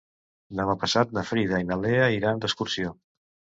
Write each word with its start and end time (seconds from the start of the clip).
Demà 0.59 0.75
passat 0.83 1.13
na 1.17 1.25
Frida 1.33 1.61
i 1.65 1.69
na 1.73 1.79
Lea 1.83 2.09
iran 2.17 2.43
d'excursió. 2.47 2.97